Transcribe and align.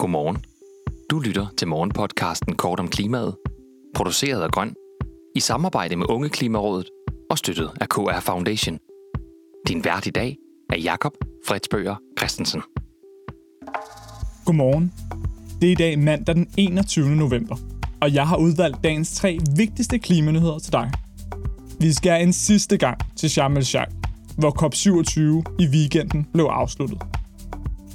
Godmorgen. 0.00 0.38
Du 1.10 1.18
lytter 1.18 1.46
til 1.58 1.68
morgenpodcasten 1.68 2.56
Kort 2.56 2.80
om 2.80 2.88
klimaet, 2.88 3.36
produceret 3.94 4.42
af 4.42 4.50
Grøn, 4.50 4.74
i 5.36 5.40
samarbejde 5.40 5.96
med 5.96 6.06
Unge 6.10 6.28
Klimarådet 6.28 6.88
og 7.30 7.38
støttet 7.38 7.70
af 7.80 7.88
KR 7.88 8.20
Foundation. 8.20 8.78
Din 9.68 9.84
vært 9.84 10.06
i 10.06 10.10
dag 10.10 10.36
er 10.70 10.78
Jakob 10.78 11.12
Fredsbøger 11.46 11.96
Christensen. 12.18 12.62
Godmorgen. 14.44 14.92
Det 15.60 15.68
er 15.68 15.72
i 15.72 15.74
dag 15.74 15.98
mandag 15.98 16.34
den 16.34 16.48
21. 16.58 17.16
november, 17.16 17.56
og 18.00 18.14
jeg 18.14 18.28
har 18.28 18.36
udvalgt 18.36 18.84
dagens 18.84 19.14
tre 19.14 19.38
vigtigste 19.56 19.98
klimanyheder 19.98 20.58
til 20.58 20.72
dig. 20.72 20.90
Vi 21.80 21.92
skal 21.92 22.22
en 22.22 22.32
sidste 22.32 22.76
gang 22.78 22.98
til 23.16 23.30
Sharm 23.30 23.56
el-Sheikh, 23.56 23.92
hvor 24.38 24.50
COP27 24.62 25.20
i 25.58 25.66
weekenden 25.66 26.26
blev 26.32 26.44
afsluttet. 26.44 26.98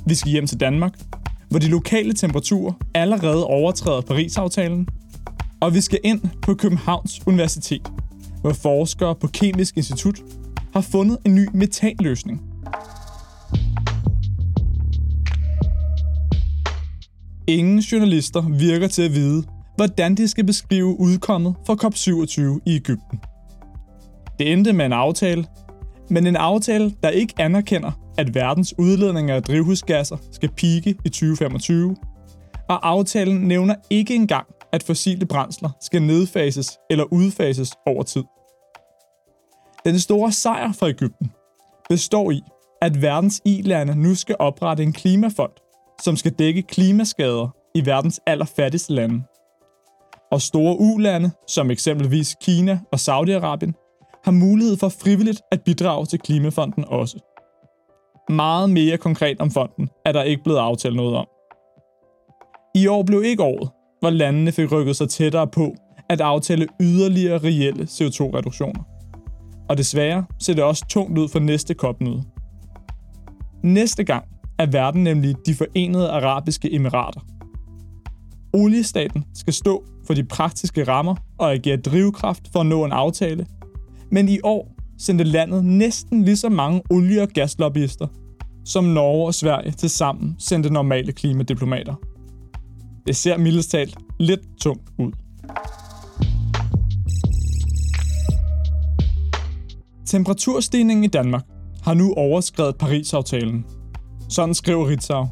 Vi 0.07 0.15
skal 0.15 0.31
hjem 0.31 0.47
til 0.47 0.59
Danmark, 0.59 0.93
hvor 1.50 1.59
de 1.59 1.68
lokale 1.68 2.14
temperaturer 2.14 2.74
allerede 2.93 3.46
overtræder 3.46 4.01
Paris-aftalen, 4.01 4.88
og 5.60 5.74
vi 5.74 5.82
skal 5.82 6.00
ind 6.04 6.21
på 6.42 6.54
Københavns 6.54 7.21
Universitet, 7.28 7.92
hvor 8.42 8.54
forskere 8.54 9.15
på 9.15 9.28
Kemisk 9.28 9.78
Institut 9.78 10.21
har 10.74 10.82
fundet 10.82 11.18
en 11.25 11.36
ny 11.36 11.47
metanløsning. 11.54 12.42
Ingen 17.47 17.80
journalister 17.80 18.41
virker 18.41 18.88
til 18.88 19.02
at 19.02 19.14
vide, 19.14 19.43
hvordan 19.75 20.16
de 20.16 20.27
skal 20.27 20.46
beskrive 20.46 21.00
udkommet 21.00 21.55
fra 21.66 21.74
COP27 21.74 22.61
i 22.66 22.75
Ægypten. 22.75 23.19
Det 24.39 24.54
endte 24.54 24.74
med 24.74 24.86
en 24.86 24.93
aftale, 24.93 25.46
men 26.10 26.27
en 26.27 26.36
aftale, 26.36 26.93
der 27.04 27.10
ikke 27.10 27.33
anerkender, 27.38 27.91
at 28.18 28.36
verdens 28.36 28.74
udledninger 28.78 29.36
af 29.36 29.43
drivhusgasser 29.43 30.18
skal 30.32 30.51
pike 30.51 30.89
i 31.05 31.10
2025, 31.10 31.96
og 32.69 32.89
aftalen 32.89 33.38
nævner 33.47 33.75
ikke 33.89 34.16
engang, 34.16 34.47
at 34.71 34.83
fossile 34.83 35.25
brændsler 35.25 35.69
skal 35.81 36.02
nedfases 36.02 36.77
eller 36.89 37.03
udfases 37.03 37.71
over 37.86 38.03
tid. 38.03 38.23
Den 39.86 39.99
store 39.99 40.31
sejr 40.31 40.73
for 40.73 40.86
Ægypten 40.86 41.31
består 41.89 42.31
i, 42.31 42.41
at 42.81 43.02
verdens 43.02 43.41
i-lande 43.45 43.95
nu 43.95 44.16
skal 44.16 44.36
oprette 44.39 44.83
en 44.83 44.93
klimafond, 44.93 45.52
som 46.02 46.16
skal 46.16 46.31
dække 46.31 46.61
klimaskader 46.61 47.55
i 47.75 47.86
verdens 47.86 48.19
allerfattigste 48.27 48.93
lande. 48.93 49.23
Og 50.31 50.41
store 50.41 50.80
ulande, 50.80 51.31
som 51.47 51.71
eksempelvis 51.71 52.36
Kina 52.41 52.80
og 52.91 52.99
Saudi-Arabien, 52.99 53.71
har 54.23 54.31
mulighed 54.31 54.77
for 54.77 54.89
frivilligt 54.89 55.41
at 55.52 55.61
bidrage 55.61 56.05
til 56.05 56.19
Klimafonden 56.19 56.86
også. 56.88 57.34
Meget 58.29 58.69
mere 58.69 58.97
konkret 58.97 59.39
om 59.39 59.51
fonden 59.51 59.89
er 60.05 60.11
der 60.11 60.23
ikke 60.23 60.43
blevet 60.43 60.59
aftalt 60.59 60.95
noget 60.95 61.15
om. 61.15 61.27
I 62.75 62.87
år 62.87 63.03
blev 63.03 63.23
ikke 63.23 63.43
året, 63.43 63.69
hvor 63.99 64.09
landene 64.09 64.51
fik 64.51 64.71
rykket 64.71 64.95
sig 64.95 65.09
tættere 65.09 65.47
på 65.47 65.75
at 66.09 66.21
aftale 66.21 66.67
yderligere 66.81 67.37
reelle 67.37 67.83
CO2-reduktioner. 67.83 68.83
Og 69.69 69.77
desværre 69.77 70.25
ser 70.39 70.53
det 70.53 70.63
også 70.63 70.85
tungt 70.89 71.17
ud 71.17 71.29
for 71.29 71.39
næste 71.39 71.73
COP-møde. 71.73 72.23
Næste 73.63 74.03
gang 74.03 74.25
er 74.59 74.65
verden 74.65 75.03
nemlig 75.03 75.35
de 75.45 75.55
forenede 75.55 76.09
arabiske 76.09 76.73
emirater. 76.73 77.19
Oliestaten 78.53 79.25
skal 79.33 79.53
stå 79.53 79.83
for 80.07 80.13
de 80.13 80.23
praktiske 80.23 80.83
rammer 80.83 81.15
og 81.37 81.53
agere 81.53 81.77
drivkraft 81.77 82.41
for 82.53 82.59
at 82.59 82.65
nå 82.65 82.85
en 82.85 82.91
aftale, 82.91 83.45
men 84.11 84.29
i 84.29 84.39
år 84.43 84.74
sendte 84.97 85.23
landet 85.23 85.65
næsten 85.65 86.23
lige 86.23 86.38
så 86.38 86.49
mange 86.49 86.81
olie- 86.89 87.21
og 87.21 87.29
gaslobbyister, 87.29 88.07
som 88.65 88.83
Norge 88.83 89.25
og 89.25 89.33
Sverige 89.33 89.71
til 89.71 89.89
sammen 89.89 90.35
sendte 90.39 90.73
normale 90.73 91.11
klimadiplomater. 91.11 91.95
Det 93.07 93.15
ser 93.15 93.37
mildest 93.37 93.71
talt 93.71 93.97
lidt 94.19 94.41
tungt 94.61 94.89
ud. 94.99 95.11
Temperaturstigningen 100.05 101.03
i 101.03 101.08
Danmark 101.08 101.43
har 101.83 101.93
nu 101.93 102.14
overskrevet 102.14 102.77
Paris-aftalen. 102.77 103.65
Sådan 104.30 104.53
skriver 104.53 104.87
Ritzau. 104.87 105.27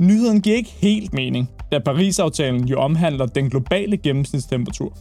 Nyheden 0.00 0.40
giver 0.40 0.56
ikke 0.56 0.74
helt 0.80 1.12
mening, 1.12 1.50
da 1.72 1.78
Paris-aftalen 1.78 2.68
jo 2.68 2.78
omhandler 2.78 3.26
den 3.26 3.50
globale 3.50 3.96
gennemsnitstemperatur. 3.96 4.96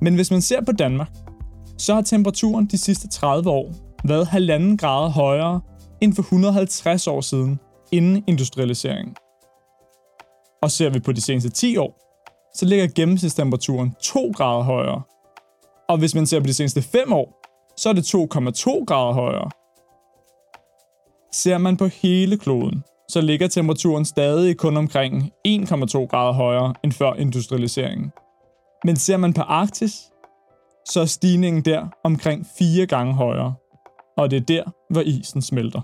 Men 0.00 0.14
hvis 0.14 0.30
man 0.30 0.42
ser 0.42 0.64
på 0.64 0.72
Danmark, 0.72 1.10
så 1.78 1.94
har 1.94 2.02
temperaturen 2.02 2.66
de 2.66 2.78
sidste 2.78 3.08
30 3.08 3.50
år 3.50 3.72
været 4.04 4.26
halvanden 4.26 4.76
grad 4.76 5.10
højere 5.10 5.60
end 6.00 6.14
for 6.14 6.22
150 6.22 7.06
år 7.06 7.20
siden, 7.20 7.60
inden 7.92 8.24
industrialiseringen. 8.26 9.16
Og 10.62 10.70
ser 10.70 10.90
vi 10.90 11.00
på 11.00 11.12
de 11.12 11.20
seneste 11.20 11.50
10 11.50 11.76
år, 11.76 11.98
så 12.54 12.66
ligger 12.66 12.88
gennemsnitstemperaturen 12.94 13.94
2 14.02 14.32
grader 14.36 14.62
højere. 14.62 15.02
Og 15.88 15.98
hvis 15.98 16.14
man 16.14 16.26
ser 16.26 16.40
på 16.40 16.46
de 16.46 16.54
seneste 16.54 16.82
5 16.82 17.12
år, 17.12 17.38
så 17.76 17.88
er 17.88 17.92
det 17.92 18.14
2,2 18.14 18.84
grader 18.84 19.12
højere. 19.12 19.50
Ser 21.32 21.58
man 21.58 21.76
på 21.76 21.86
hele 21.86 22.38
kloden, 22.38 22.82
så 23.08 23.20
ligger 23.20 23.48
temperaturen 23.48 24.04
stadig 24.04 24.56
kun 24.56 24.76
omkring 24.76 25.32
1,2 25.48 26.06
grader 26.06 26.32
højere 26.32 26.74
end 26.84 26.92
før 26.92 27.14
industrialiseringen. 27.14 28.12
Men 28.84 28.96
ser 28.96 29.16
man 29.16 29.32
på 29.32 29.42
Arktis, 29.42 30.10
så 30.90 31.00
er 31.00 31.04
stigningen 31.04 31.64
der 31.64 31.86
omkring 32.04 32.46
fire 32.58 32.86
gange 32.86 33.14
højere. 33.14 33.54
Og 34.16 34.30
det 34.30 34.36
er 34.36 34.40
der, 34.40 34.62
hvor 34.90 35.00
isen 35.00 35.42
smelter. 35.42 35.80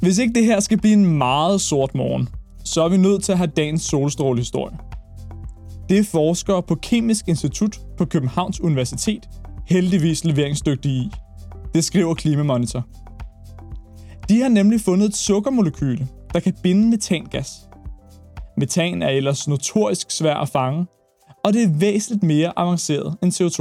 Hvis 0.00 0.18
ikke 0.18 0.34
det 0.34 0.44
her 0.44 0.60
skal 0.60 0.78
blive 0.80 0.94
en 0.94 1.18
meget 1.18 1.60
sort 1.60 1.94
morgen, 1.94 2.28
så 2.64 2.82
er 2.82 2.88
vi 2.88 2.96
nødt 2.96 3.24
til 3.24 3.32
at 3.32 3.38
have 3.38 3.50
dagens 3.56 3.82
solstrålehistorie. 3.82 4.78
Det 5.88 5.98
er 5.98 6.04
forskere 6.04 6.62
på 6.62 6.74
Kemisk 6.74 7.28
Institut 7.28 7.80
på 7.98 8.04
Københavns 8.04 8.60
Universitet 8.60 9.28
heldigvis 9.66 10.24
leveringsdygtige 10.24 10.94
i. 10.94 11.10
Det 11.74 11.84
skriver 11.84 12.14
Klimamonitor. 12.14 12.86
De 14.28 14.42
har 14.42 14.48
nemlig 14.48 14.80
fundet 14.80 15.08
et 15.08 15.16
sukkermolekyle, 15.16 16.08
der 16.34 16.40
kan 16.40 16.54
binde 16.62 16.88
metangas– 16.88 17.50
Metan 18.60 19.02
er 19.02 19.08
ellers 19.08 19.48
notorisk 19.48 20.10
svær 20.10 20.34
at 20.34 20.48
fange, 20.48 20.86
og 21.44 21.52
det 21.52 21.62
er 21.62 21.78
væsentligt 21.78 22.22
mere 22.22 22.52
avanceret 22.56 23.16
end 23.22 23.32
CO2. 23.32 23.60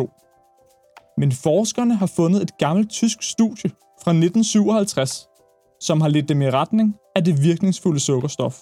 Men 1.17 1.31
forskerne 1.31 1.95
har 1.95 2.05
fundet 2.15 2.41
et 2.41 2.57
gammelt 2.57 2.89
tysk 2.89 3.23
studie 3.23 3.69
fra 4.03 4.11
1957, 4.11 5.27
som 5.81 6.01
har 6.01 6.07
lidt 6.07 6.29
dem 6.29 6.41
i 6.41 6.49
retning 6.49 6.95
af 7.15 7.23
det 7.23 7.43
virkningsfulde 7.43 7.99
sukkerstof. 7.99 8.55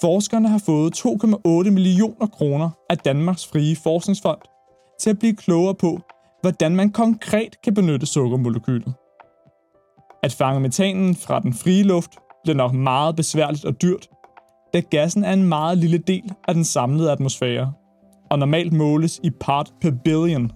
Forskerne 0.00 0.48
har 0.48 0.58
fået 0.58 1.06
2,8 1.06 1.70
millioner 1.70 2.26
kroner 2.26 2.70
af 2.90 2.98
Danmarks 2.98 3.46
Frie 3.46 3.76
Forskningsfond 3.76 4.40
til 5.00 5.10
at 5.10 5.18
blive 5.18 5.36
klogere 5.36 5.74
på, 5.74 6.00
hvordan 6.40 6.76
man 6.76 6.90
konkret 6.90 7.62
kan 7.62 7.74
benytte 7.74 8.06
sukkermolekylet. 8.06 8.94
At 10.22 10.32
fange 10.32 10.60
metanen 10.60 11.16
fra 11.16 11.40
den 11.40 11.54
frie 11.54 11.82
luft 11.82 12.10
bliver 12.42 12.56
nok 12.56 12.72
meget 12.72 13.16
besværligt 13.16 13.64
og 13.64 13.82
dyrt, 13.82 14.08
da 14.74 14.80
gassen 14.80 15.24
er 15.24 15.32
en 15.32 15.48
meget 15.48 15.78
lille 15.78 15.98
del 15.98 16.32
af 16.48 16.54
den 16.54 16.64
samlede 16.64 17.12
atmosfære, 17.12 17.72
og 18.30 18.38
normalt 18.38 18.72
måles 18.72 19.20
i 19.24 19.30
part 19.40 19.72
per 19.80 19.90
billion. 20.04 20.50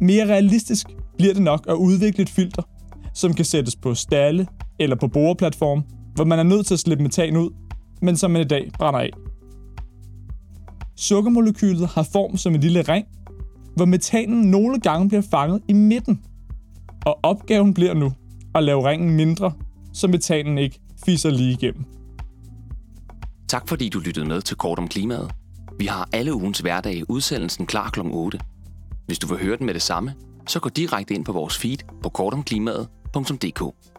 Mere 0.00 0.26
realistisk 0.26 0.86
bliver 1.18 1.34
det 1.34 1.42
nok 1.42 1.64
at 1.68 1.74
udvikle 1.74 2.22
et 2.22 2.28
filter, 2.28 2.62
som 3.14 3.34
kan 3.34 3.44
sættes 3.44 3.76
på 3.76 3.94
stalle 3.94 4.46
eller 4.78 4.96
på 4.96 5.08
boreplatform, 5.08 5.82
hvor 6.14 6.24
man 6.24 6.38
er 6.38 6.42
nødt 6.42 6.66
til 6.66 6.74
at 6.74 6.80
slippe 6.80 7.02
metan 7.02 7.36
ud, 7.36 7.50
men 8.02 8.16
som 8.16 8.30
man 8.30 8.42
i 8.42 8.44
dag 8.44 8.70
brænder 8.78 9.00
af. 9.00 9.10
Sukkermolekylet 10.96 11.88
har 11.88 12.08
form 12.12 12.36
som 12.36 12.54
en 12.54 12.60
lille 12.60 12.82
ring, 12.82 13.06
hvor 13.76 13.84
metanen 13.84 14.50
nogle 14.50 14.80
gange 14.80 15.08
bliver 15.08 15.22
fanget 15.30 15.62
i 15.68 15.72
midten. 15.72 16.20
Og 17.06 17.18
opgaven 17.22 17.74
bliver 17.74 17.94
nu 17.94 18.12
at 18.54 18.62
lave 18.62 18.88
ringen 18.88 19.16
mindre, 19.16 19.52
så 19.92 20.08
metanen 20.08 20.58
ikke 20.58 20.80
fiser 21.04 21.30
lige 21.30 21.52
igennem. 21.52 21.84
Tak 23.52 23.68
fordi 23.68 23.88
du 23.88 23.98
lyttede 23.98 24.26
med 24.26 24.42
til 24.42 24.56
Kort 24.56 24.78
om 24.78 24.88
klimaet. 24.88 25.30
Vi 25.78 25.86
har 25.86 26.08
alle 26.12 26.34
ugens 26.34 26.58
hverdage 26.58 27.10
udsendelsen 27.10 27.66
klar 27.66 27.90
kl. 27.90 28.00
8. 28.04 28.40
Hvis 29.06 29.18
du 29.18 29.26
vil 29.26 29.44
høre 29.44 29.56
den 29.56 29.66
med 29.66 29.74
det 29.74 29.82
samme, 29.82 30.14
så 30.46 30.60
gå 30.60 30.68
direkte 30.68 31.14
ind 31.14 31.24
på 31.24 31.32
vores 31.32 31.58
feed 31.58 31.78
på 32.02 32.08
kortomklimaet.dk. 32.08 33.91